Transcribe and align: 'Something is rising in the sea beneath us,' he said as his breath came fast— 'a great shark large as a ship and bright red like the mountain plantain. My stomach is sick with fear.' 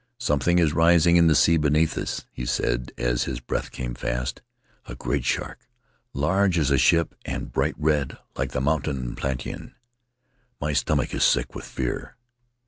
'Something 0.17 0.57
is 0.57 0.73
rising 0.73 1.15
in 1.15 1.27
the 1.27 1.35
sea 1.35 1.57
beneath 1.57 1.95
us,' 1.95 2.25
he 2.33 2.43
said 2.43 2.91
as 2.97 3.25
his 3.25 3.39
breath 3.39 3.69
came 3.69 3.93
fast— 3.93 4.41
'a 4.89 4.95
great 4.95 5.23
shark 5.23 5.69
large 6.11 6.57
as 6.57 6.71
a 6.71 6.77
ship 6.79 7.13
and 7.23 7.51
bright 7.51 7.75
red 7.77 8.17
like 8.35 8.49
the 8.51 8.59
mountain 8.61 9.15
plantain. 9.15 9.75
My 10.59 10.73
stomach 10.73 11.13
is 11.13 11.23
sick 11.23 11.53
with 11.53 11.65
fear.' 11.65 12.15